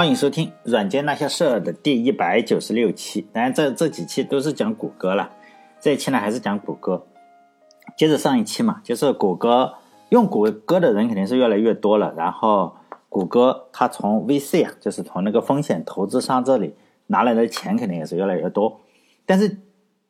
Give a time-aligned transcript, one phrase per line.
[0.00, 3.28] 欢迎收听《软件那些事儿》的第一百九十六期。
[3.34, 5.30] 当然，这这几期都是讲谷歌了，
[5.78, 7.06] 这一期呢还是讲谷歌。
[7.98, 9.74] 接着上一期嘛，就是谷歌
[10.08, 12.76] 用谷歌的人肯定是越来越多了，然后
[13.10, 16.74] 谷歌它从 VC 啊，就是从那个风险投资商这里
[17.08, 18.80] 拿来的钱肯定也是越来越多。
[19.26, 19.58] 但是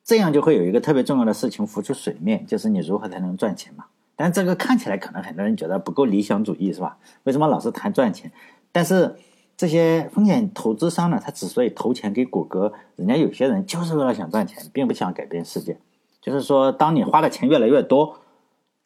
[0.04, 3.86] 这样就会有一个特别重要的事情浮出水面，就是你如何才能赚钱嘛？
[4.14, 6.98] 但这个看起来可能很多人觉得不够理想主义，是吧？
[7.24, 8.30] 为什么老是谈赚钱？
[8.70, 9.16] 但是
[9.60, 15.76] 这些风险投资商呢，他之所以投钱给谷歌，人家有些人就是为了想赚钱，并不想改变世界。
[16.22, 18.20] 就是说，当你花的钱越来越多，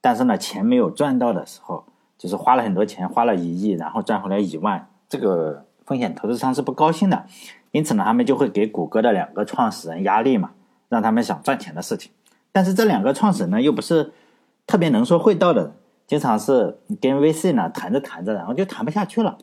[0.01, 1.85] 但是呢，钱没有赚到的时候，
[2.19, 7.25] 就是花了很多钱，花了一亿，然后赚回来一万，这个风险投资商是不高兴的。
[7.71, 10.51] 因此呢，他们就会给谷歌的两个创始人压力嘛，
[10.89, 12.11] 让他们想赚钱的事情。
[12.51, 14.13] 但是这两个创始人呢，又不是
[14.67, 15.73] 特别能说会道的人，
[16.09, 19.39] 经常是跟 VC 呢谈着谈着，然后就谈不下去了。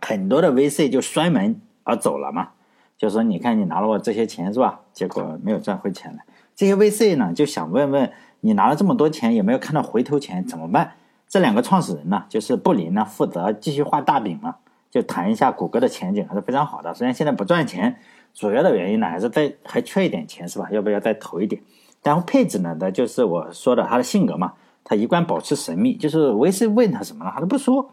[0.00, 2.50] 很多的 VC 就摔门而走了嘛，
[2.98, 4.80] 就说你看你拿了我这些钱是吧？
[4.92, 6.24] 结果没有赚回钱来。
[6.54, 10.92] 这些 VC 呢就想问问你拿了这么多钱有没有看到回头钱怎么办？
[11.28, 14.56] 这两个创始人呢，就是布林呢负责继续画大饼嘛，
[14.90, 16.94] 就谈一下谷歌的前景还是非常好的。
[16.94, 17.98] 虽然现在不赚钱，
[18.32, 20.68] 主要的原因呢还是在还缺一点钱是吧？
[20.70, 21.60] 要不要再投一点？
[22.02, 24.52] 然后配置呢，那就是我说的他的性格嘛，
[24.84, 27.90] 他一贯保持神秘，就是 VC 问他什么了他都不说。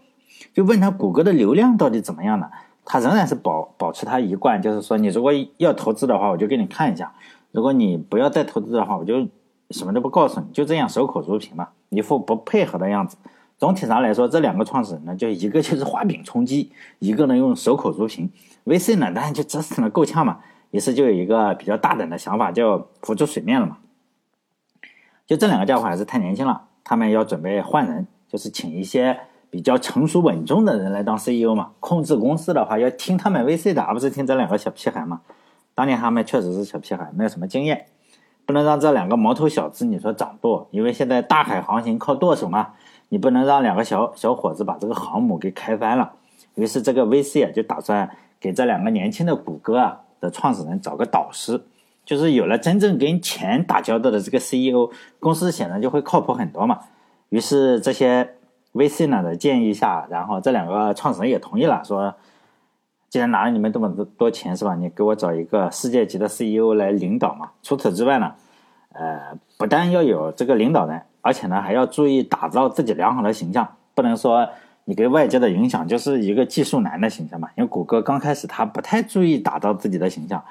[0.53, 2.49] 就问他谷歌的流量到底怎么样呢？
[2.85, 7.07] 他仍然是保保持他一贯，就是说你如果要投资的话，我就给你看一下；
[7.51, 9.25] 如果你不要再投资的话，我就
[9.69, 13.15] 什么都不告诉你，就这样守口如瓶嘛，一副不配合的样子。
[13.57, 18.29] 总体上来说，这两个创始人呢，就一个就是画饼充饥，一个呢用守口如瓶。
[18.65, 20.39] VC 呢，当然就折腾的够呛嘛，
[20.71, 23.77] 于是就有一个比较大胆的想法，就浮出水面了嘛。
[25.25, 29.21] 就这两个家伙还是太年轻了，他们要准备换人，就是请一些。
[29.53, 35.21] 比较成熟稳重的人来当 CEO 嘛，控制公司的话要听他们 VC 的，而不是听这两个小屁孩嘛。
[35.75, 37.85] 当年他们确实是小屁孩，没有什么经验，
[38.47, 42.69] 不能让这两个毛头小子你说掌舵，因为现在大海航行靠舵手嘛，
[43.09, 46.13] 你不能让两个小小伙子把这个航母给开翻了。
[46.55, 51.61] 于是这个 VC 啊就打算给这两个年轻的谷歌啊的创始人找个导师，
[52.03, 54.89] 就是有了真正跟钱打交道的这个 CEO，
[55.19, 56.79] 公司显然就会靠谱很多嘛。
[57.29, 58.33] 于是这些。
[58.73, 62.15] VC 呢的建议下，然后这两个创始人也同意了，说
[63.09, 64.73] 既然拿了你们这么多多钱是吧？
[64.73, 67.51] 你给我找一个世界级的 CEO 来领导嘛。
[67.61, 68.33] 除此之外呢，
[68.93, 74.49] 呃，不但要有这个领导人，而且呢还要注意打造自己良好的形象，不能说
[74.85, 77.49] 你给外界的影响就是一个技术男的形象嘛。
[77.55, 80.43] 因为谷歌刚开始他不太注意打造自己的形象，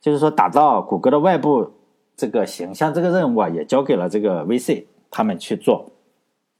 [0.00, 1.70] 就是说打造谷歌的外部
[2.16, 5.89] 这个形象这个任务啊，也交给了这个 VC 他们去做。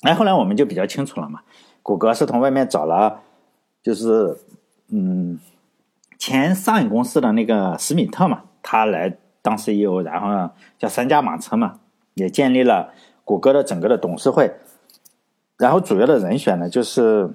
[0.02, 1.40] 哎，后来我们就比较清楚了嘛。
[1.82, 3.20] 谷歌是从外面找了，
[3.82, 4.36] 就是
[4.88, 5.38] 嗯，
[6.18, 11.80] 前上影公司的那个史密特嘛，他来当 CEO，然后叫三驾马车嘛，
[12.14, 12.92] 也建立了
[13.24, 14.54] 谷歌的整个的董事会。
[15.58, 17.30] 然后主要的人选呢，就是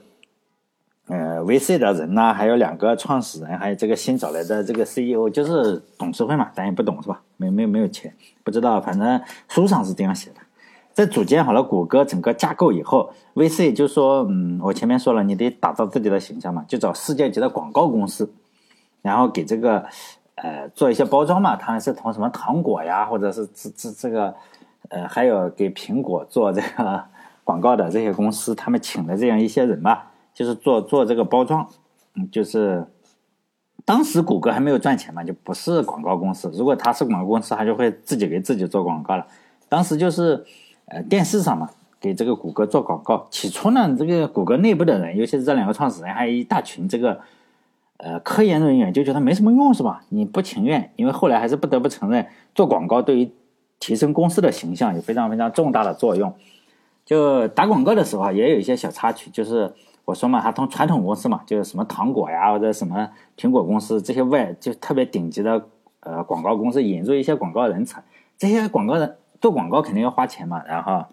[1.07, 7.21] 呃 VC 的人呐，还有两个创始人，还有这个新找来的这个 CEO，就是董事会嘛，咱也不懂是吧？
[7.37, 10.37] 没没没有钱，不知道，反正书上是这样写的。
[10.95, 18.31] 在组建好了谷歌整个架构以后，VC 就说：“嗯，我前面说了，你得打造自己的形象嘛，就找世界级的广告公司，
[19.01, 19.85] 然后给这个
[20.35, 21.57] 呃做一些包装嘛。
[21.57, 24.33] 他们是从什么糖果呀，或者是这这这个
[24.87, 27.03] 呃，还有给苹果做这个
[27.43, 31.67] 广告的这些公司，他们请的这样一些人吧，就是做做这个包装。
[32.13, 32.87] 嗯，就是
[33.83, 36.49] 当时谷歌还没有赚钱嘛，就不是广告公司。
[36.53, 39.27] 如果他是广告公司，他就会自己给自己做广告了。
[39.67, 40.45] 当时就是。
[40.87, 41.67] 呃，电视上嘛，
[41.99, 43.25] 给这个谷歌做广告。
[43.31, 47.19] 起初呢，这个谷歌内部的人，尤其是这两个创始人，还有一大群这个
[47.97, 50.03] 呃科研人员，就觉得没什么用，是吧？
[50.09, 53.31] 你不情愿，因为后来还是不得不承认，做广告对于
[53.79, 56.31] 提升公司的形象有非常非常重大的作用。
[57.03, 59.73] 就打广告的时候啊，也有一些小插曲，就是
[60.05, 65.65] 我说嘛，他从传统公司嘛，就是什么糖果呀，或者什么苹果公司这些外就特别顶级的
[66.01, 68.03] 呃广告公司引入一些广告人才，
[68.37, 69.15] 这些广告人。
[69.41, 71.05] 做广告肯定要花钱嘛，然后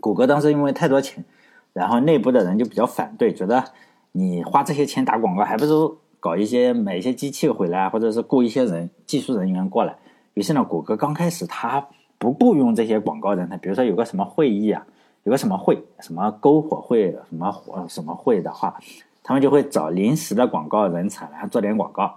[0.00, 1.24] 谷歌当时因为太多钱，
[1.72, 3.64] 然后内部的人就比较反对，觉得
[4.12, 9.96] 你花这些钱打广告，还不如搞一些买一些机器回来，或者是雇一些人技术人员过来。
[10.34, 11.86] 于是呢，谷歌刚开始他
[12.18, 14.86] 不雇佣这些广告人，他比如说有个什么会议啊，
[15.22, 18.80] 有个什么会，什么篝火会，什么火什么会的话，
[19.22, 22.16] 他们就会找临时的广告人才来做点广告。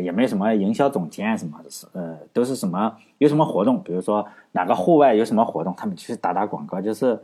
[0.00, 7.22] 也没什么营销总监什么的，是呃，都是什么有什么活动，比如说哪个户外有什么活动，他们去打打广告，就是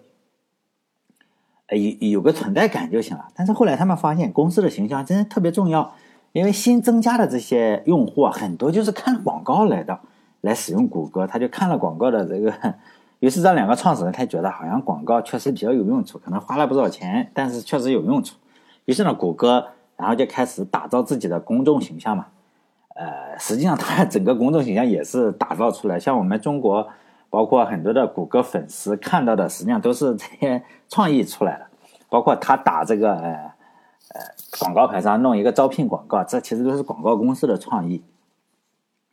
[1.67, 3.29] 呃有有个存在感就行了。
[3.35, 5.95] 但是后来他们发现，公司的形象真的特别重要，
[6.33, 9.99] 因为新增加的这些用户啊，很多就是看广告来的，
[10.41, 12.53] 来使用谷歌，他就看了广告的这个。
[13.21, 18.35] 于是这两个创始人他觉得好像广告确实比较有用处，可能花了不少钱，但是确实有用处。
[18.85, 22.27] 于是呢，谷歌然后就开始打造自己的公众形象嘛。
[22.95, 26.89] 呃，实际上它整个公众形象也是打造出来，像我们中国，
[27.31, 31.67] 包括很多的谷歌粉丝看到的，实际上都是这些创意出来的。
[32.11, 33.31] 包括他打这个呃
[34.11, 34.21] 呃
[34.61, 38.03] 广告牌上弄一个招聘广告，这其实都是广告公司的创意。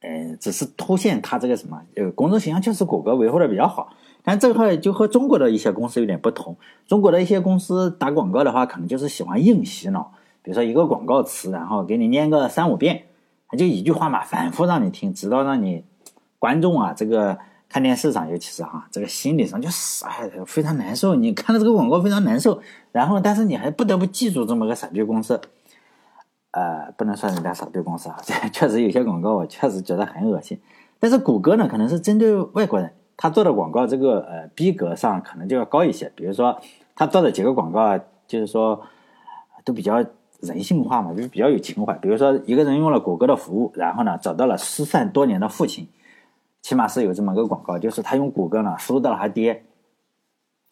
[0.01, 3.93] 呃，只是凸显它这个什么，呃，公众形象就是谷歌维护的比较好。
[4.23, 6.57] 但这块就和中国的一些公司有点不同。
[6.85, 10.11] 中国的一些公司打广告的话，可能就是喜欢硬洗脑，
[10.41, 13.03] 比如说一个广告词，然后给你念个三五遍，
[13.57, 15.83] 就一句话嘛，反复让你听，直到让你
[16.37, 17.37] 观众啊，这个
[17.67, 21.15] 看电视上，尤其是哈，这个心理上就是哎非常难受。
[21.15, 22.61] 你看到这个广告非常难受，
[22.91, 25.39] 然后但是你还不得不记住这么个傻逼公司。
[26.51, 30.59] 呃，不能说人家傻逼公司啊，这 确实有些广告我确实觉得很恶心。
[30.99, 36.11] 但是谷歌呢，可能是针对外国人，他做的广告这个呃逼格上可能就要高一些。
[36.15, 36.59] 比如说
[36.95, 37.95] 他做的几个广告，
[38.27, 38.81] 就是说
[39.63, 40.03] 都比较
[40.41, 41.93] 人性化嘛，就是比较有情怀。
[41.95, 45.87] 比如说一个人用了谷歌的服务，然后呢找到了失散多年的父亲，
[46.61, 49.63] 起码是有这么个广告，就是他用谷歌呢搜到了他爹。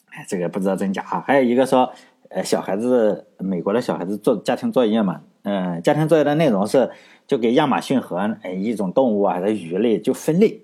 [0.09, 1.23] 哎，这个不知道真假啊。
[1.25, 1.91] 还有一个说，
[2.29, 5.21] 呃，小孩子美国的小孩子做家庭作业嘛。
[5.43, 6.91] 嗯，家庭作业的内容是
[7.25, 10.61] 就给亚马逊河哎一种动物啊，还是鱼类就分类，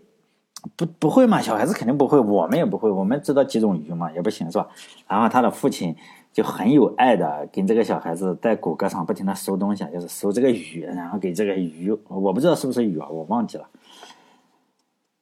[0.75, 1.41] 不不会嘛？
[1.41, 4.67] 小孩子肯定不会，我们也不会，我们知道几种鱼嘛，也不行是吧？
[5.07, 5.95] 然后他的父亲
[6.33, 13.65] 就很有爱的跟这个小孩子在谷歌上不停的搜东西，就是搜这个鱼，然后给这个鱼，我不知道是不是鱼啊，我忘记了。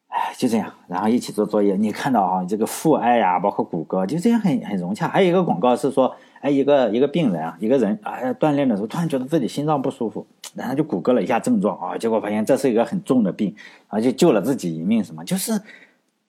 [0.08, 1.75] 哎，就这样，然后一起做作业。
[1.75, 5.08] 你看到啊，这个父爱呀，包括谷歌，就这样很很融洽。
[5.08, 6.16] 还有一个广告是说。
[6.42, 10.25] 哎，一个一个病人啊，一个人哎，锻炼的时候突然觉得自己心脏不舒服，
[10.56, 13.54] 然后就谷歌了一下症状啊，结果发现这是一个很重的病，
[13.88, 15.04] 然后就救了自己一命。
[15.04, 15.24] 什么？
[15.24, 15.62] 就是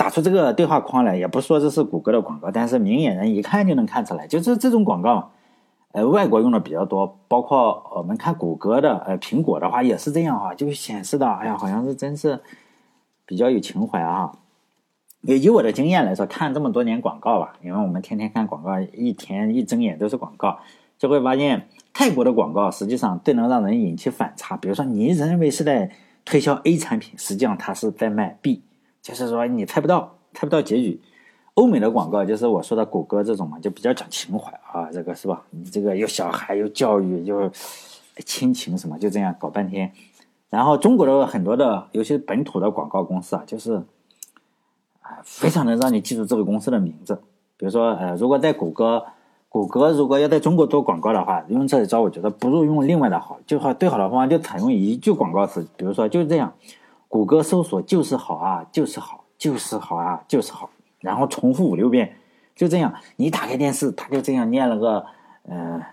[0.02, 5.30] 打出这个对话框来，也不说这是谷歌的广告，但是明眼人一看就能看出来，就是这种广告，
[5.92, 12.40] 呃，外国用的比较多，包括我们看谷歌的，呃，苹果的话也是这样啊，就显示的，哎呀，好像是真是
[13.24, 14.32] 比较有情怀啊。
[15.20, 20.58] 以我的经验来说，看这么多年广告吧，因为我们天天看广告，一天一睁眼都是广告，
[20.98, 24.56] 就会发现泰国的广告实际上最能让人引起反差。
[24.56, 25.92] 比如说，你认为是在
[26.24, 28.62] 推销 A 产品，实际上它是在卖 B，
[29.02, 31.00] 就是说你猜不到，猜不到结局。
[31.54, 35.42] 欧美的广告就是我说的谷歌这种嘛，就比较讲情怀啊，这个是吧？
[35.50, 37.50] 你这个有小孩，有教育，有
[38.24, 39.92] 亲情什么，就这样搞半天。
[40.48, 43.82] 然后中国的很多的，尤其是本土的广告公司啊，就是
[45.02, 45.20] 啊。
[45.24, 47.20] 非常能让你记住这个公司的名字。
[47.56, 49.04] 比如说，呃，如果在谷歌，
[49.48, 53.38] 谷歌如果要在中国做广告的话，用这一招，我觉得不如用另外的好。
[53.46, 56.52] 就好最好的方法就采用一句广告词，比如说就是这样：
[57.12, 60.70] 谷歌搜索就是好啊，就是好，就是好啊，就是好。
[60.98, 62.16] 然后重复五六遍，
[62.56, 62.94] 就这样。
[63.16, 65.04] 你打开电视，他就这样念了个，
[65.42, 65.84] 呃，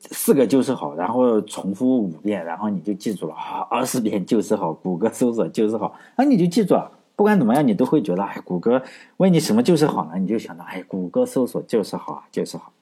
[0.00, 6.90] 四个就是好，然后重复五遍，然后你就记住了啊，二十遍就是好，谷歌搜索就是好，那你就记住了。
[7.14, 8.82] 不管怎么样，你都会觉得，哎，谷歌
[9.18, 10.18] 问你什么就是好呢？
[10.18, 12.72] 你就想到，哎，谷歌搜索就是好啊，就是好。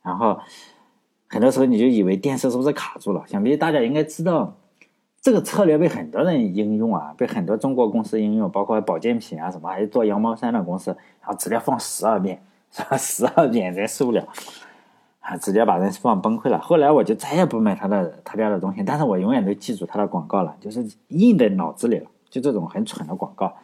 [0.00, 0.40] 然后
[1.28, 3.22] 很多时候你就以为电视是不是卡住了？
[3.26, 4.56] 想必大家应该知道，
[5.24, 10.90] 这个策略被很多人应用啊，被很多中国公司应用，包括保健品啊什么，还有做羊毛衫的公司，
[11.22, 12.94] 然后直接放十二遍，是吧？
[12.98, 14.28] 十二遍人受不了，
[15.20, 16.58] 啊，直接把人放崩溃了。
[16.58, 22.06] 后来我就再也不买他的他家的东西，但是我永远都记住他的广告了，就是印在脑子里了。
[22.28, 23.54] 就这种很蠢的广告，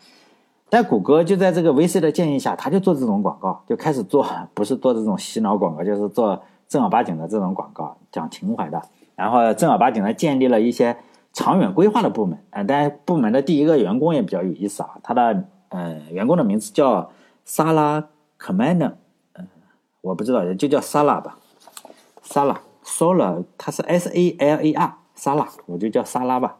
[0.70, 8.80] 但谷歌就在这个 VC 的建议下，他就做这种广告，就开始做，不是做这种洗脑广告，就是做正儿八经的这种广告，讲情怀的。
[9.14, 10.96] 然后正儿八经的建立了一些
[11.32, 12.38] 长远规划的部门。
[12.50, 17.10] 嗯，但部门的第一个员工也比较有意思啊，他的呃员工的名字叫
[17.44, 18.94] 萨拉克曼纳，
[19.34, 19.46] 嗯，
[20.00, 21.38] 我不知道，就叫萨拉吧，
[22.22, 26.56] 萨拉 Solar，他是 S A L A R，萨拉，我就叫萨拉吧。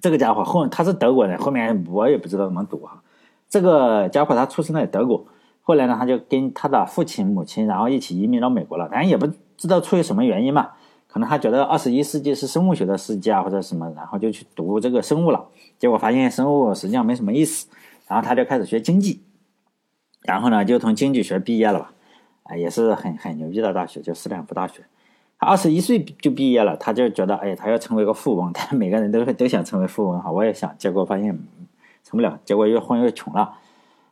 [0.00, 3.02] 这个家伙后他是德国人，后面我也不知道怎么读啊。
[3.48, 5.26] 这个家伙他出生在德国，
[5.62, 8.88] 后来呢他就跟他的父亲母亲然后一起移民到美国了。
[8.88, 10.70] 咱也不知道出于什么原因嘛，
[11.12, 15.44] 可能他觉得二十一世纪是生物学的世纪啊或者什么，然后就去读这个生物了。
[15.78, 17.68] 结果发现生物实际上没什么意思，
[18.08, 19.20] 然后他就开始学经济，
[20.22, 21.92] 然后呢就从经济学毕业了吧，
[22.44, 24.86] 啊也是很很牛逼的大学，就斯坦福大学。
[25.38, 28.50] 他二十一岁就毕业了，他就觉得，哎，他要成为一个富翁。
[28.54, 31.36] 但每个人都会都想成为富翁哈，我也想，结果发现
[32.04, 33.52] 成不了，结果越混越穷了。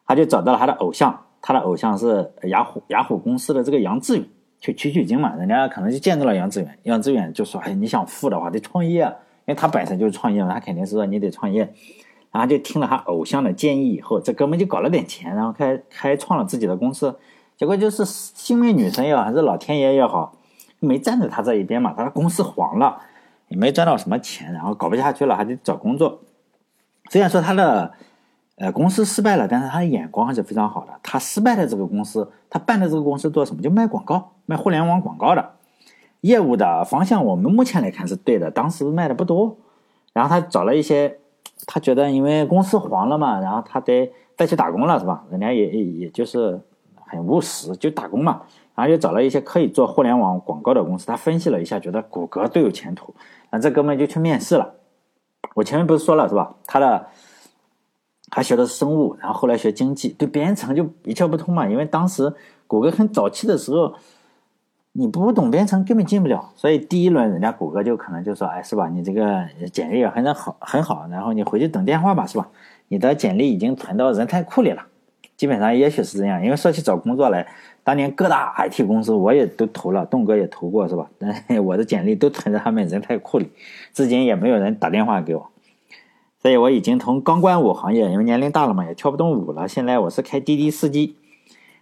[0.07, 4.27] 他就找到了他的偶像，他的偶像是雅虎雅虎公司的这个杨致远
[4.61, 11.73] 去取取经嘛，人家可能就见到了杨致远，杨致远就说：“哎，你想富的话得创业，因为他本身就是创业嘛，他肯定是说你得创业。”
[12.33, 17.19] 然后就听了他偶像的建议以后，这哥们就搞了点钱，然后开开创了自己的公司。
[17.57, 20.37] 结果就是幸运女神也好，还是老天爷也好，
[20.79, 23.01] 没站在他这一边嘛，他的公司黄了，
[23.49, 26.21] 也没赚到什么钱，然后搞不下去了，还得找工作。
[27.11, 27.93] 虽然说他的
[28.61, 30.93] 呃公司失败了，但是他的眼光还是非常好的。
[31.03, 33.61] 他失败的这个公司，他办的这个公司做什么？
[33.61, 35.55] 就卖广告，卖互联网广告的
[36.21, 38.51] 业务的方向，我们目前来看是对的。
[38.51, 39.57] 当时卖的不多，
[40.13, 41.17] 然后他找了一些。
[41.67, 45.23] 他觉得因为公司黄了嘛，然后他得再去打工了，是吧？
[45.31, 46.59] 人家也也就是
[47.05, 48.41] 很务实，就打工嘛。
[48.75, 51.07] 然后又找了一些可以做互联网广告的公司。
[51.07, 53.15] 他分析了一下，觉得谷歌最有前途。
[53.51, 54.73] 那这哥们就去面试了。
[55.55, 56.55] 我前面不是说了是吧？
[56.67, 57.07] 他的
[58.31, 61.69] 他学的是生物，然后后来学经济，对编程就一窍不通嘛。
[61.69, 62.33] 因为当时
[62.67, 63.95] 谷歌很早期的时候。
[64.93, 68.89] 你不懂编程根本进不了，所以第一轮人家谷歌就可能就说，哎，是吧？
[68.89, 72.49] 你这个简历也很好很好，然后你回去等电话吧，是吧？
[72.89, 74.83] 你的简历已经存到人才库里了，
[75.37, 76.45] 基本上也许是这样。
[76.45, 77.47] 因为说起找工作来，
[77.85, 81.09] 当年各大 IT 公司我也都投了，栋哥也投过，是吧？
[81.19, 83.49] 但我的简历都存在他们人才库里，
[83.93, 85.49] 至今也没有人打电话给我。
[86.41, 89.69] 所以我已经从钢管舞行业，因为年龄大了嘛，也跳不动舞了。
[89.69, 91.17] 现在我是开滴滴司机，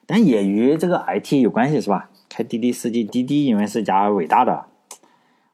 [0.05, 2.11] 但也与这个 IT 有关系，是吧？
[2.29, 4.67] 开滴滴司机，滴滴因为是家伟大的、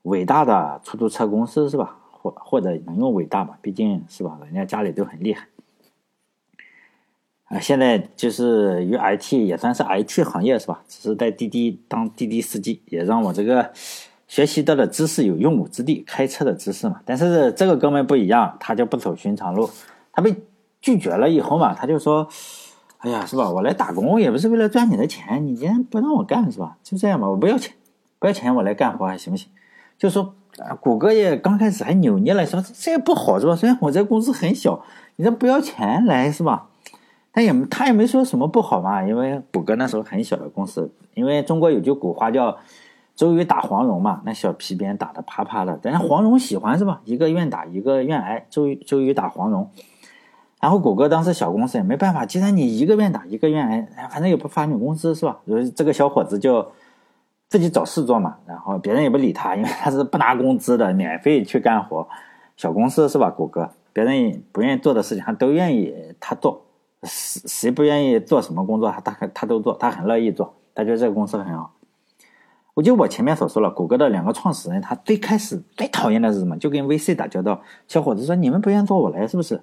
[0.03, 1.99] 伟大的出租车公司是吧？
[2.11, 3.59] 或或者能用伟大吧？
[3.61, 5.49] 毕竟是吧，人家家里都很厉害。
[7.45, 10.83] 啊，现在就是与 IT 也算是 IT 行业是吧？
[10.89, 13.71] 只是在滴滴当滴滴司机，也让我这个
[14.27, 17.01] 学习到的知识有用武之地，开车的知识嘛。
[17.05, 19.69] 但是这个哥们不一样，他就不走寻常路，
[20.13, 20.35] 他被
[20.81, 22.29] 拒绝了以后嘛，他就说。
[22.99, 23.51] 哎呀，是吧？
[23.51, 26.79] 我来打工也不是为了赚你的钱，你竟然不让我干，是吧？
[26.83, 27.75] 就这样吧，我不要钱，
[28.19, 29.51] 不要钱，我来干活还行不行？
[29.99, 30.35] 就说
[30.81, 33.55] 谷歌也刚开始还扭捏了，说这也不好，是吧？
[33.55, 34.83] 虽然我这公司很小，
[35.17, 36.69] 你这不要钱来，是吧？
[37.31, 42.57] 他也他也没说什么不好嘛，因为谷歌那时候很小的公司，因为中国有句古话叫
[43.15, 47.01] “周瑜打黄蓉”嘛，那小皮鞭打得啪啪的，但是黄蓉喜欢是吧？
[47.05, 49.69] 一个愿打，一个愿挨，周瑜周瑜打黄蓉。
[50.61, 55.39] 然后谷歌当时小公司也没办法，既然你一个愿打一个愿挨，反正也不发你工资是吧？
[55.77, 56.67] 这个小伙子就
[57.49, 62.09] 自己找事做嘛，然后别人也不理他，因为他是不拿工资的，免费去干活。
[62.57, 63.31] 小公司是吧？
[63.31, 66.63] 谷歌别人不愿意做的事情，他都愿意他做。
[67.03, 70.55] 谁谁不愿意做什么工作，他他他都做，他很乐意做。
[70.75, 71.74] 他觉得这个公司很好。
[72.75, 76.59] 我就我前面所说了，谷歌的两个创始人，他最开始最讨厌的是什么？
[76.59, 77.61] 就跟 VC 打交道。
[77.87, 79.63] 小伙子说：“你们不愿意做，我来是不是？”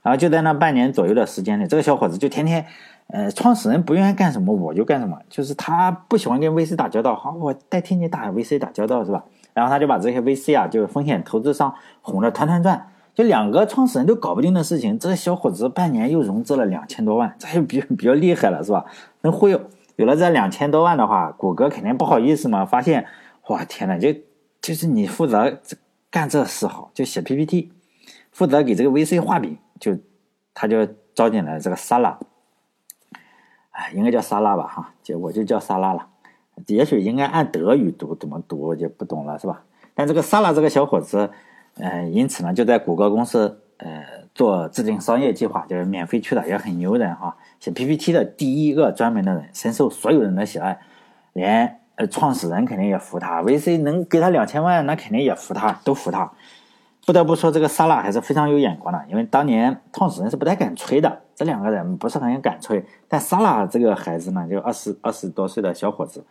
[0.00, 2.64] 然后就在那半年左右的时间里，这个小伙子就天天，
[3.08, 5.18] 呃，创始人不愿意干什么，我就干什么。
[5.28, 9.24] 就是他不喜欢跟 VC 打交道，好，我代替你打 VC 打交道是吧？
[9.52, 12.88] 然后他就把这些 VC 啊，就是风险投资商哄得团团转。
[13.14, 18.86] 就两个创始人都搞不定的事情，这个小伙子半年又融资了两千多万，这就比比较厉害了是吧？
[19.20, 19.60] 能忽悠。
[19.98, 23.04] 有了这两千多万的话，谷歌肯定不好意思嘛，发现，
[23.48, 24.14] 哇天呐，就
[24.60, 25.58] 就是你负责
[26.08, 27.72] 干这事好，就写 PPT，
[28.30, 29.58] 负责给这个 VC 画饼。
[29.80, 29.98] 就
[30.54, 32.16] 他就招进来这个萨拉，
[33.72, 36.06] 哎，应该叫萨拉吧哈，就我就叫萨拉了。
[36.68, 39.64] 也许应该按德语读，怎么读我就不懂了，是吧？
[39.94, 41.30] 但这个萨拉这个小伙子，
[41.74, 44.04] 呃，因此呢，就在谷歌公司呃
[44.34, 47.36] 做制定商业计划，就是免费去的，也很牛人哈。
[47.58, 50.78] 写 PPT 的第一个专门的人，深受所有人的喜爱，
[51.32, 56.30] 连呃创始人肯定也服他，VC 能给他两千万，那肯定也服他，都服他。
[57.06, 62.84] 不得不说，这个萨拉还是非常有眼光的，因为当年创始人是不太敢吹的，这两个人不是很敢吹。
[63.08, 66.22] 但萨拉这个孩子呢，就二十二十多岁的小伙子，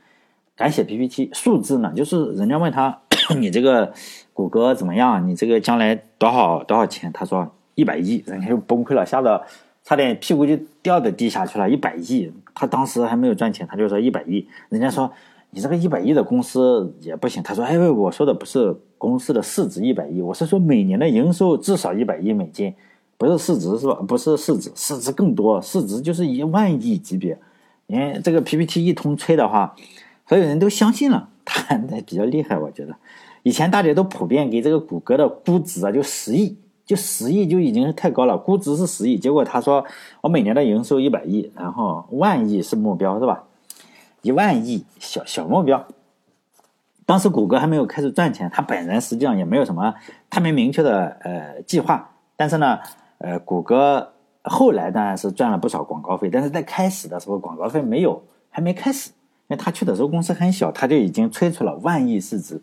[0.56, 3.02] 敢写 PPT，数字呢，就是人家问他
[3.40, 3.94] 你这个
[4.34, 7.12] 谷歌怎么样，你这个将来多少多少钱？
[7.12, 9.44] 他说一百亿，人家就崩溃了，吓得
[9.84, 11.70] 差点屁股就掉到地下去了。
[11.70, 15.12] 一百亿，他当时还没有赚钱，他就说一百亿，人家说。
[15.50, 17.42] 你这个一百亿的公司也不行。
[17.42, 22.76] 他说：“哎，我说的不是公司的市值一百亿，我是说每年的营收至少一百亿美金，
[23.18, 23.94] 不是市值是吧？
[24.06, 27.40] 不是市值，市值更多，市值就是一万亿级别。
[27.88, 29.74] 因为这个 PPT 一通吹的话，
[30.28, 31.76] 所有人都相信了，他
[32.06, 32.58] 比较厉害。
[32.58, 32.96] 我觉得
[33.44, 39.18] 以前大家都普遍给这个谷歌的估值啊，就十亿，就十亿就已经是太高了，估值是十亿。
[39.18, 39.86] 结果他说
[40.22, 43.46] 我每年的营收一百亿，然后万亿是目标，是吧？”
[44.24, 45.86] 一万亿小小目标，
[47.06, 49.94] 当时谷歌还没有开始赚钱，他本人实际上也没有什么
[50.30, 52.10] 特别明确的呃计划。
[52.36, 52.80] 但是呢，
[53.20, 54.12] 呃，谷歌
[54.44, 59.12] 后来当然是赚了不少广告费，但是在开始的时候广告费没有，还没开始，
[59.48, 62.62] 因为他去的时候公司很小，他就已经吹出了万亿市值，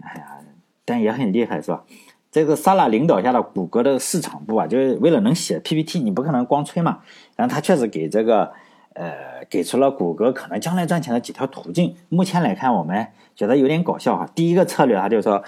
[0.00, 0.38] 哎呀，
[0.84, 1.82] 但也很厉害，是吧？
[2.30, 7.00] 这个萨拉领导下的谷歌的市场部啊，就是为了能写 PPT，你不可能光吹嘛，
[7.36, 8.52] 然后他确实给这个
[8.94, 11.94] 呃给出了谷歌可能将来赚钱的几条途径。
[12.08, 14.26] 目前来看，我们觉得有点搞笑哈。
[14.34, 15.42] 第一个策略，他就说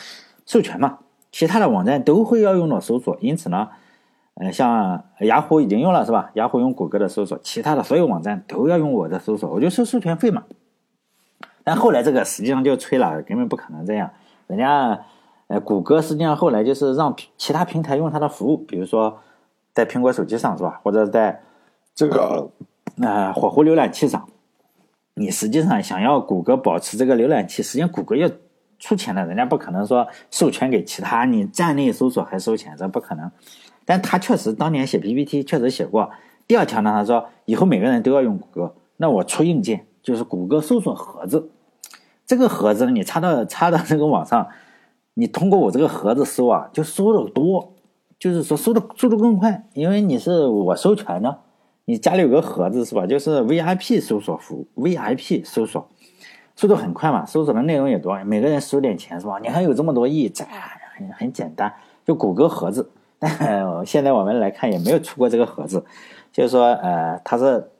[0.44, 0.98] 授权嘛，
[1.32, 3.68] 其他的网站都会要用到搜索，因此呢。
[4.36, 6.32] 呃，像雅虎已经用了是吧？
[6.34, 10.42] 雅虎用谷歌的搜索，其他的所有网站都要用我的搜索，我就收授权费嘛。
[11.64, 14.10] 但后来这个实际上就吹了，根本不可能这样。
[14.46, 15.00] 人家
[15.46, 19.18] 呃，谷歌实际上后来就是让其他平台用它的服务，比如说
[19.72, 20.80] 在苹果手机上是吧？
[20.82, 21.42] 或者在
[21.94, 22.50] 这个
[23.00, 24.26] 呃火狐浏览器上，
[25.14, 28.28] 你实际上想要谷歌保持这个浏览器，实际上谷歌要
[28.78, 33.30] 出钱的，人家不可能说授权给其他，你站内搜索还收钱，这不可能。
[33.84, 36.10] 但他确实当年写 PPT 确实写过。
[36.46, 41.50] 第二条呢，他说以后每个人都要用谷歌，那我出硬件就是谷歌搜索盒子。
[42.26, 44.46] 这个盒子呢，你插到 插到这个网上，
[45.14, 47.74] 你通过我这个盒子搜啊，就搜的多，
[48.18, 51.38] 就是说搜的速度更快，因为你是我授权的，
[51.84, 53.06] 你家里有个盒子是吧？
[53.06, 55.88] 就是 VIP 搜索服务，VIP 搜索
[56.56, 59.38] 速度很快嘛，搜索的内容也多，每个人收点钱是吧？
[59.42, 60.44] 你还有这么多亿，这
[60.96, 61.72] 很很简单，
[62.06, 62.90] 就谷歌盒子。
[63.18, 63.30] 但
[63.86, 65.84] 现在我们来看也没有出过这个盒子，
[66.32, 67.70] 就是说，呃，他是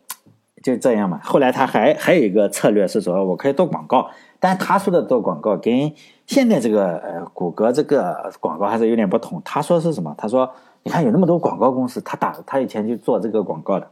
[0.62, 1.20] 就这样嘛。
[1.22, 4.10] 后来他还还有一个策略是说，我可以做广告，
[4.44, 5.90] 但他说的做广告跟
[6.26, 9.40] 现在这个呃谷歌这个广告还是有点不同。
[9.42, 10.14] 他说是什么？
[10.18, 10.50] 他说，
[10.82, 13.88] 你看有那么多广告公司，他打他以前就做这个广告的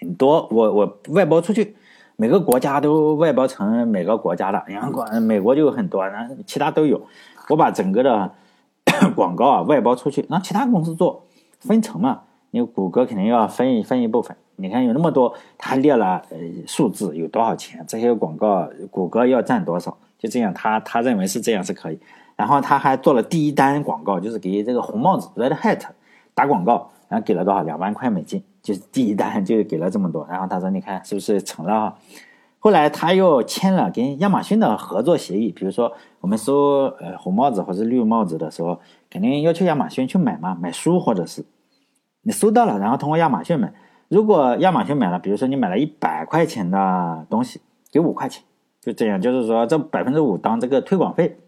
[0.00, 1.74] 很多，我我外包出去，
[2.14, 7.02] 每个国家都外包成每个国家的，然后国美国就有很多，然后其他都有，
[7.48, 8.30] 我把整个的。
[9.14, 11.24] 广告啊，外包出去，让其他公司做
[11.60, 12.22] 分成嘛？
[12.52, 14.36] 因为谷歌肯定要分一分一部分。
[14.60, 19.96] 你看有那么多，他列了呃数字有多少钱，这些广告谷歌要占多少？
[20.18, 21.98] 就这样，他他认为是这样是可以。
[22.34, 25.80] 然后他还做了第一单广告，就是给这个红帽子 Red Hat
[26.34, 30.26] 打广告，然后给了多少两万块美金，就是第一单就给了这么多。
[30.28, 31.96] 然后他说，你看是不是成了？
[32.58, 41.44] 后来他又签了跟亚马逊的合作协议，比如说我们搜呃红帽子或者绿帽子的时候，肯定要求亚马逊去买嘛，买书或者是
[42.22, 43.72] 你搜到了，然后通过亚马逊买。
[44.08, 47.60] 如果亚马逊买了，比如说你买了一百块钱的东西，
[47.92, 48.42] 给五块钱，
[48.80, 51.38] 就这样，就是说这百分之五当这个推广费，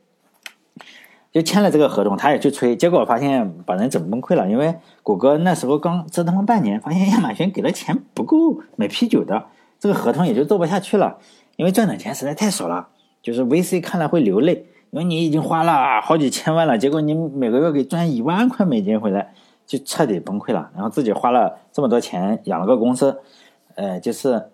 [1.32, 9.46] 就签了这个合同，他也去催，结果发现把人整崩溃了，因为谷歌那时候刚折腾了半年，发现亚马逊给的钱不够买啤酒的。
[9.78, 11.16] 这个合同也就做不下去了，
[11.56, 12.88] 因为赚的钱实在太少了。
[13.22, 19.32] 就是 VC 看了会流泪，因为你已经花了好几千万了，结果你每个月给赚一万块美金回来，
[19.70, 20.68] 就彻底崩溃了。
[20.74, 23.20] 然后自己花了这么多钱养了个公司，
[23.76, 24.50] 呃，就是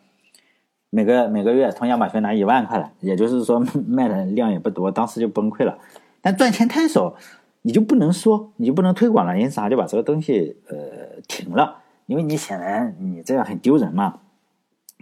[0.90, 5.78] 每个每个月从亚马逊拿一万块来，也就是说卖的量也不多，当时就崩溃了。
[6.20, 7.14] 但赚钱太少，
[7.62, 10.76] 你就不能说，你就不能推广了，因此他就把这个东西呃
[11.26, 14.18] 停了，因为你显然你这样很丢人嘛。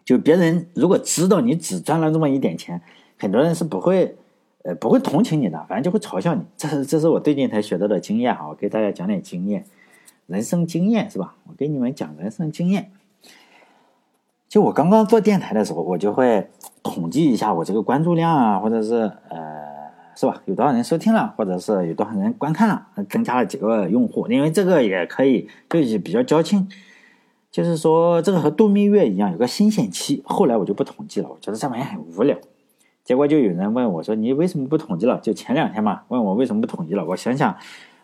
[0.05, 2.81] 就别人如果知道你只赚了这么一点钱，
[3.18, 4.16] 很多人是不会，
[4.64, 6.42] 呃，不会同情你的，反正就会嘲笑你。
[6.57, 9.64] 这是这是我最近才学到的经验哈，我给大家讲点经验，
[10.27, 11.35] 人生经验是吧？
[11.48, 12.90] 我给你们讲人生经验。
[14.48, 16.51] 就我刚刚做电台的时候，我就会
[16.83, 20.42] 统计一下我这个关注量啊，或者是呃，是吧？
[20.44, 26.68] 有多少人收听了，或者是有多少人观看了，增加了几个用户，因为这个也可以就是比较交情。
[27.51, 30.22] 就是说，这个和度蜜月一样，有个新鲜期。
[30.25, 32.37] 后来我就不统计了，我觉得这玩意很无聊。
[33.05, 37.05] 结果就有人问我说：“你为什么不统计了？”就前两天嘛，问我为什么不统计了。
[37.05, 37.57] 我想想，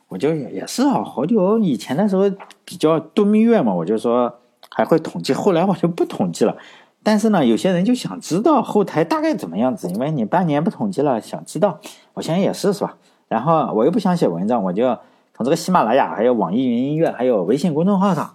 [0.09, 2.25] 我就也是啊，好久以前的时候
[2.65, 5.33] 比较度蜜月嘛，我就说还会统计。
[5.33, 6.57] 后来我就不统计了。
[7.03, 11.79] 但是呢，有些人就想知道后台大概怎么样子，因为你半年不统计了，想知道。
[12.15, 12.97] 我想也是，是吧？
[13.29, 14.99] 然后我又不想写文章，我就
[15.33, 18.35] 从这个喜马拉雅、还有网易云音乐、还有微信公众号上。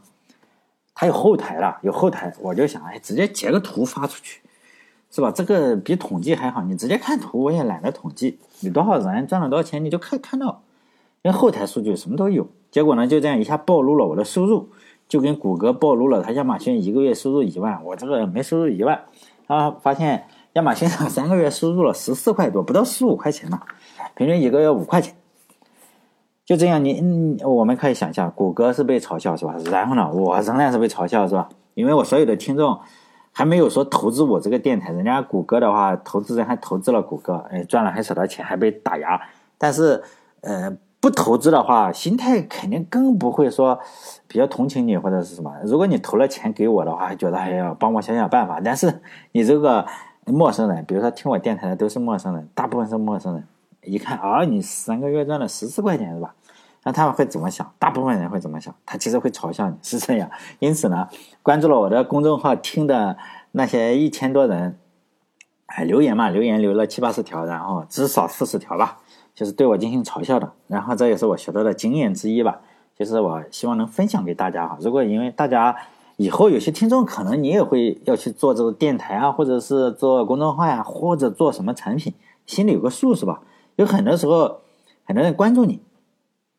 [0.95, 4.41] 还有后台了，有后台，我就想，哎，直接截个图发出去，
[5.13, 5.32] 是吧？
[5.32, 10.63] 这个比统计还好，你直接看图，我也懒得统计，你多少人赚了多少钱，你就可以看到，
[11.21, 12.47] 因为后台数据什么都有。
[12.71, 14.69] 结果呢，就这样一下暴露了我的收入，
[15.08, 19.02] 就跟谷歌暴露了，他亚马逊一个月收入一万，我这个没收入一万，
[19.45, 23.62] 啊发现亚马逊上 三个月收入了十四块多，不到十五块钱嘛，
[24.15, 25.13] 平均一个月五块钱。
[26.43, 29.56] 就这样，你我们可以想象，谷歌是被嘲笑是吧？
[29.69, 31.47] 然后呢，我仍然是被嘲笑是吧？
[31.76, 32.80] 因为我所有的听众
[33.36, 39.19] 还没有说投资我这个电台，人家谷歌的话，投资人还投资了谷歌，哎，赚了很少的钱，还被打压。
[39.58, 40.04] 但是，
[40.41, 43.80] 呃，不投资的话，心态肯定更不会说
[44.28, 45.52] 比较同情你或者是什么。
[45.65, 48.62] 如果你投了钱给我的话，觉得哎呀，帮我想想办法。
[48.63, 49.86] 但是你这个
[50.28, 53.43] 陌生人，比如说听我电台的都是陌生人，大部分是陌生人，
[53.82, 56.36] 一看啊，你三个月赚了十四块钱是吧？
[56.84, 57.74] 那他们会怎么想？
[57.80, 58.74] 大部分人会怎么想？
[58.86, 60.30] 他其实会嘲笑你，是这样。
[60.60, 61.08] 因此呢，
[61.41, 63.17] 关注了我的公众号听的
[63.52, 64.78] 那些一千多人，
[65.67, 69.00] 哎，留言嘛，留言留了七八十条，然后至少四十条吧。
[69.34, 72.62] 就是对我进行嘲笑的，然后这也是我学到的经验之一吧。
[72.96, 74.78] 就是我希望能分享给大家哈。
[74.80, 75.76] 如果因为大家
[76.17, 82.13] 以后有些听众可能你也会要去做这个电台啊，或者是做公众号呀，或者做什么产品，
[82.46, 83.41] 心里有个数是吧？
[83.78, 84.60] 有很多时候
[85.04, 85.82] 很多人关注你，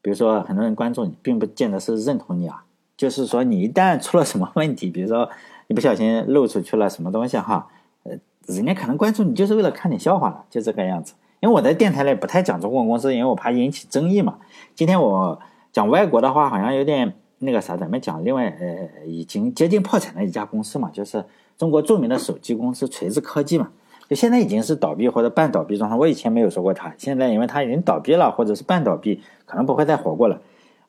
[0.04, 2.62] 比如说很多人关注你，并不见得是认同你啊。
[2.94, 5.30] 就是说你一旦出了什么问题， 比如说
[5.68, 7.66] 你不小心漏出去了什么东西哈，
[8.02, 8.12] 呃，
[8.46, 11.14] 人家可能关注你就是为了看你笑话了，就这个样子。
[11.40, 14.36] 因为我在电台里不太讲中国公司，因为我怕引起争议嘛。
[14.74, 15.40] 今天我
[15.72, 21.24] 讲外国的话，好像有点那个啥，咱们讲另外呃已经接近破产的一家公司嘛，就是
[21.56, 23.70] 中国著名的手机公司锤子科技嘛，
[24.14, 25.96] 就现在已经是倒闭或者半倒闭状态。
[25.96, 30.40] 我以前没有说过它，现在因为它已经倒闭了或者是半倒闭，可能不会再活过了。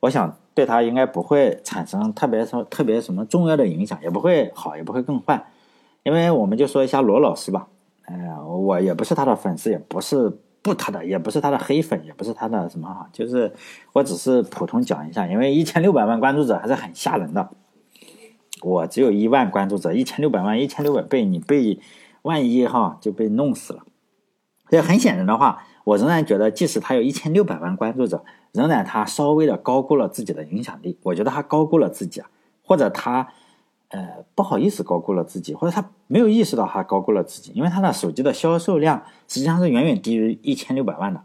[0.01, 5.43] 我想对它应该不会产生特别什么特别什么重要的影响，也不会好，也不会更坏。
[6.03, 7.67] 因为我们就说一下罗老师吧，
[8.03, 10.31] 哎，我也不是他的粉丝，也不是。
[10.61, 13.53] 不他的也不是他的黑粉，也不是他的什么哈，就是
[13.93, 17.47] 我只是普通讲一下，因为一千六百万关注者还是很吓人的。
[18.63, 21.77] 我只有一万关注者，一千六百万，一千六百倍，你被
[22.25, 23.83] 万一哈就被弄死了。
[24.69, 30.99] 所以很显然的话，我仍然觉得，即使他有一千六百万关注者，仍然他稍微的高估了自己的影响力。
[31.03, 32.29] 我觉得他高估了自己啊，
[32.61, 33.29] 或者他。
[33.89, 41.21] 呃，不好意思，高估了自己，或者他没有意识到他高估了自己，因为他的手机的销售量实际上是远远低于一千六百万的，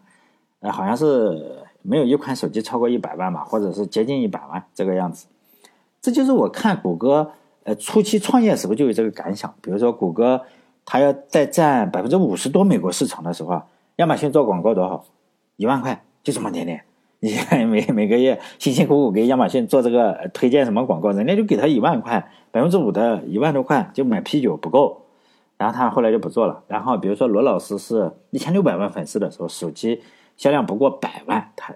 [0.60, 5.26] 呃，好像是没有一款手机超过一百万吧，或者是接近一百万这个样子。
[6.02, 7.32] 这就是我看谷歌
[7.64, 10.42] 呃初期创业时候就有这个感想，比如说谷歌
[10.92, 13.62] 它要再占百分之五十多美国市场的时候，
[13.94, 15.04] 亚马逊做广告多少？
[15.54, 16.82] 一万块，就这么点点。
[17.22, 25.02] 你看每每个月辛辛苦苦给亚马逊做这个推荐什么广告，人家就给他一万块，百分之五的一万多块就买啤酒不够，
[25.56, 26.64] 然后他后来就不做了。
[26.66, 30.02] 然后比如说罗老师是一千六百万粉丝的时候，手机
[30.36, 31.72] 销量不过百万，他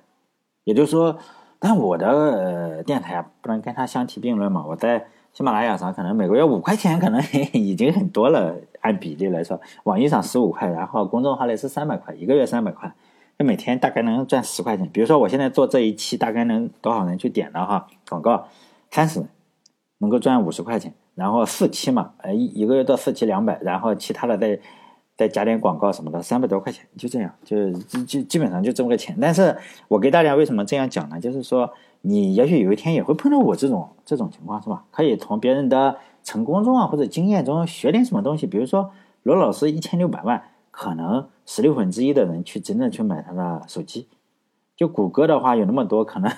[0.64, 1.16] 也就是说，
[1.60, 4.64] 但我的呃电台不能跟他相提并论嘛。
[4.66, 7.20] 我在喜马拉雅上可能每个月五块钱可能
[7.52, 12.94] 已经很多了，按比例来说，网易上十五块，然后公众号里是三百块，一个月三百块。
[13.36, 17.88] 那每天大概能赚十块钱，比如说我现在做这一期，大概能多少人去点的哈？
[18.08, 18.46] 广告
[18.92, 19.28] 三十人，
[19.98, 20.94] 能够赚五十块钱。
[21.16, 24.60] 然后四期嘛，呃一一个月做四期两百，然后其他的再
[25.16, 29.16] 再加点广告什么的，三百多块钱，就这样，就基基本上就这么个钱。
[29.20, 29.56] 但是
[29.88, 31.20] 我给大家为什么这样讲呢？
[31.20, 31.70] 就是说
[32.02, 34.84] 你也许有一天也会碰到我这种这种情况，是吧？
[34.90, 38.46] 可以从别人的成功中啊或者经验中学点什么东西。
[38.46, 38.90] 比如说
[39.22, 41.28] 罗老师一千六百万，可能。
[41.46, 44.08] 十六分之一的人去真正去买他的手机，
[44.74, 46.32] 就谷歌的话有那么多，可能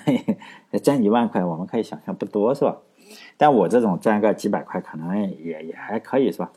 [0.83, 2.75] 赚一万块，我们可以想象不多是吧？
[3.37, 6.51] 但我这种赚个几百块，可能也也还可以是吧？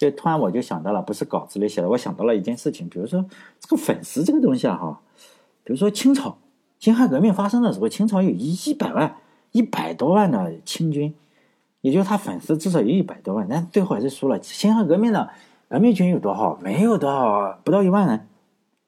[0.00, 3.22] 就突然我就想到了，不是稿子里写的，我想到了一件事情，比如说
[3.60, 5.00] 这个粉丝这个东西啊哈，
[5.62, 6.38] 比如说清朝
[6.78, 9.16] 辛亥革命发生的时候，清朝有一一百万、
[9.52, 11.14] 一百多万的清军，
[11.82, 14.42] 也就是他粉丝至少有一百多万，但最后还是输了。
[14.42, 15.28] 辛亥革命的。
[15.68, 16.58] 革命军有多少？
[16.60, 18.26] 没有多少，不到一万人，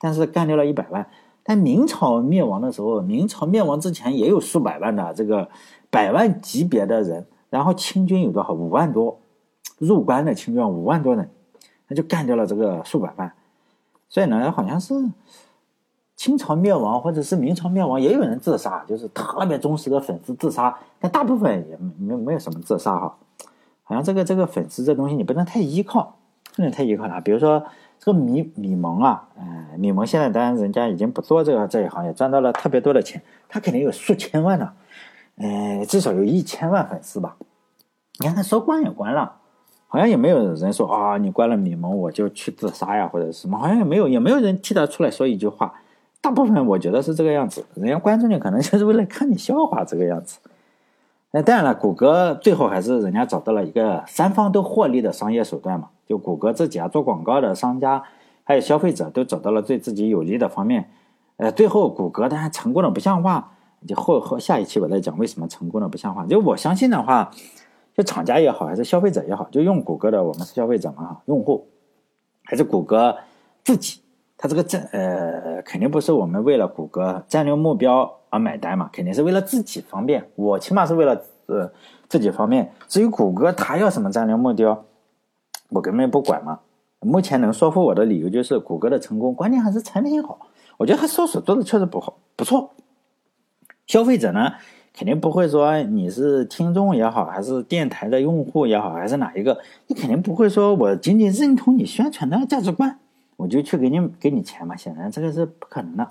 [0.01, 1.07] 但是干掉了一百万。
[1.45, 5.49] 但明朝灭亡的时候，明朝灭亡之前也有数百万的这个
[5.91, 7.25] 百万级别的人。
[7.51, 8.53] 然后清军有多少？
[8.53, 9.21] 五万多，
[9.87, 11.31] 入关的清军五万多人，
[11.89, 13.33] 那就干掉了这个数百万。
[14.09, 14.95] 所以呢，好像是
[16.17, 20.79] 清朝灭亡或者是明朝灭亡，也有人自杀，就是特别忠实的粉丝自杀。
[20.99, 23.17] 但大部分也没没有什么自杀哈。
[23.83, 26.17] 好像这个这个粉丝这东西，你不能太依靠。
[26.55, 27.65] 不能太依靠他，比如说
[27.99, 34.71] 这个米米蒙啊，嗯，米蒙现在当然人家已经不做这个这一行业，赚到了特别多的钱，他肯定有数千万的，
[35.37, 37.39] 呃，至少有一千万粉丝吧。
[38.19, 39.37] 你看他说关也关了，
[39.93, 45.75] 好像也没有人说啊，你关了米蒙我就去自杀呀或者什么，好像也没有，也没有人替他出来说一句话。
[46.23, 50.39] 大部分我觉得是这个样子，人家关注你可能就是为了看你笑话这个样子。
[51.33, 55.91] 那当然了，谷歌最后还是人家找到了一个三方都获利的商业手段嘛。
[56.09, 58.03] 就谷歌自己啊，做广告的商家，
[58.45, 60.89] 还有消费者都找到了对自己有利的方面。
[61.37, 63.53] 呃，最后谷歌当然成功的不像话。
[63.87, 66.25] 就后后下一期我再讲为什么成功的不像话。
[66.25, 67.31] 就我相信的话，
[67.95, 71.69] 就厂家也好，还是消费者也好，就用谷歌的我们是消费者嘛哈，用户
[72.45, 73.17] 还是谷歌
[73.63, 74.01] 自己，
[74.37, 80.31] 它这个战呃，肯定不是我们为了谷歌战略目标而买单嘛，肯定是为了自己方便。
[80.37, 81.71] 我起码是为了呃
[82.09, 82.73] 自己方便。
[82.89, 84.85] 至于谷歌它要什么战略目标，
[85.69, 86.61] 我根本不管嘛。
[87.01, 90.39] 目前能说服我的理由就是谷歌的成功，关键还是产品好。
[90.79, 92.71] 我觉得它搜索做的确实不好，不错。
[93.87, 94.53] 消费者呢，
[94.95, 102.99] 肯定不会说你是听众也好，还是电台的用户也好，还是哪一个，你肯定不会说我仅仅认同你宣传的价值观。
[103.37, 106.07] 我就去给你给你钱嘛，显然这个是不可能的。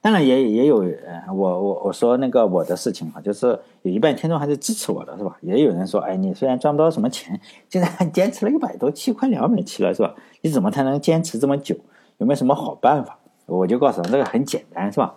[0.00, 5.36] 当然也也有，呃，我我我说那个我的事情哈，就是有一半听众还是支持我的，是吧？
[5.42, 10.14] 也有人说，哎，你虽然赚不到什么钱，竟然还坚持了一百多期，快两百期了，是吧？
[10.40, 11.74] 你怎么才能坚持这么久？
[12.18, 13.18] 有没有什么好办法？
[13.46, 15.14] 我就告诉他，这个很简单，是吧？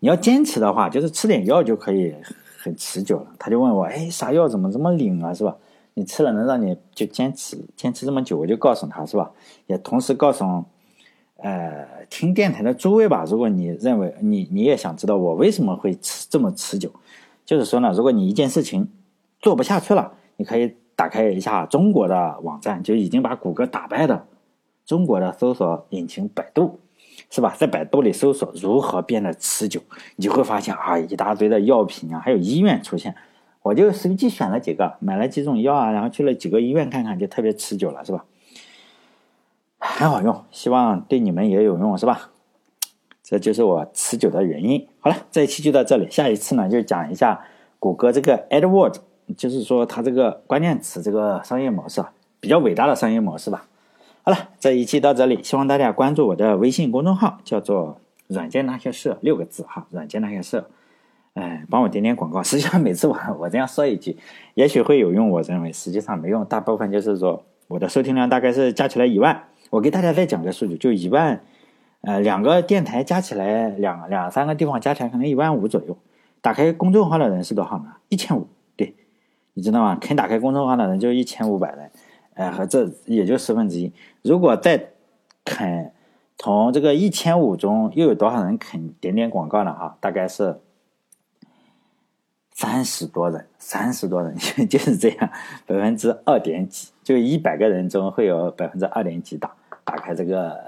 [0.00, 2.14] 你要坚持的话，就是吃点药就可以
[2.58, 3.26] 很持久了。
[3.38, 5.56] 他就问我，哎，啥药怎么这么灵啊，是吧？
[5.94, 8.38] 你吃了能让你就坚持坚持这么久？
[8.38, 9.30] 我就告诉他，是吧？
[9.66, 10.64] 也同时告诉。
[11.40, 16.90] 呃，听电台的诸位吧，如果你认为你你也想知道我为什么会持这么持久，
[17.46, 18.88] 就是说呢，如果你一件事情
[19.38, 24.26] 做不下去了，你可以打开一下中国的网站，就已经把谷歌打败的
[24.84, 26.80] 中国的搜索引擎百度，
[27.30, 27.54] 是吧？
[27.58, 29.80] 在百度里搜索如何变得持久，
[30.16, 33.14] 你就会发现啊，一大堆的药品啊，还有医院出现，
[33.62, 38.24] 我就随机选了几个，买了几种药啊，然后去了几个医院看看，就特别持久了，是吧？
[39.78, 42.30] 很好用，希望对你们也有用，是吧？
[43.22, 44.88] 这就是我持久的原因。
[45.00, 47.44] 好了，这一期就到这里，下一次呢就讲一下
[47.78, 48.96] 谷歌这个 AdWords，
[49.36, 53.66] 就是说它这个关键词这个商业模式啊，比较伟大的商业模式吧。
[54.28, 60.66] 好了，这一期到这里，希望大家关注我的微信公众号，叫做“软件那些事”六个字哈，“软件那些事”，
[61.32, 62.42] 哎，帮我点点广告。
[62.42, 64.18] 实际上每次我我这样说一句，
[64.52, 69.44] 也许会有用，我认为实际上没用，大部分就是说我的收听量大概是加起来一万。
[69.70, 71.40] 我给大家再讲个数据，就一万，
[72.02, 75.96] 呃，两个电台加起来，两两三个地方加起来可能一万五左右。
[76.42, 77.94] 打开公众号的人是多少呢？
[78.10, 78.94] 一千五，对，
[79.54, 79.96] 你知道吗？
[79.98, 81.90] 肯打开公众号的人就一千五百人，
[82.38, 83.92] 哎，和这也就十分之一。
[84.22, 84.92] 如果再
[85.44, 85.92] 肯
[86.38, 89.74] 从这个一千五中又有多少人肯点点广告呢？
[89.74, 90.58] 哈，大概是。
[92.60, 94.36] 三十多人，三十多人
[94.68, 95.30] 就是这样，
[95.64, 100.58] 百分之二点几，就一百个人中会有百分之二点几打打开这个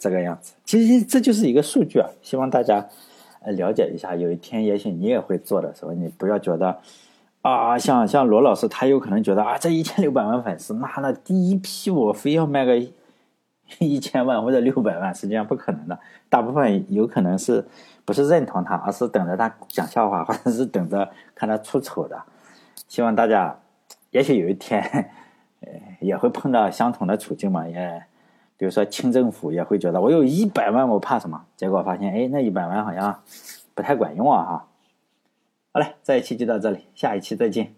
[0.00, 0.54] 这个样子。
[0.64, 2.84] 其实这就是一个数据啊，希望大家
[3.44, 4.16] 了解一下。
[4.16, 6.76] 有一天也许你也会做的时候，你不要觉得
[7.42, 12.76] 啊，像像罗老师他有可能觉得啊，这一千六百万粉丝，那那第一批我非要卖个
[13.78, 15.98] 一千万或者六百万，实际上不可能的。
[16.28, 17.66] 大部分有可能是。
[18.08, 22.18] 不是认同他，而是等着他讲笑话，或者是等着看他出丑的。
[22.86, 23.54] 希望大家，
[24.12, 24.80] 也许有一天，
[25.60, 25.68] 呃，
[26.00, 27.68] 也会碰到相同的处境嘛。
[27.68, 28.02] 也，
[28.56, 31.38] 比如说清政府也会觉得我有一百万，我怕什么？
[31.54, 33.14] 结果发现，哎，那一百万好像
[33.74, 34.42] 不太管用啊！
[34.42, 34.67] 哈。
[35.70, 37.77] 好了，这一期就到这里，下一期再见。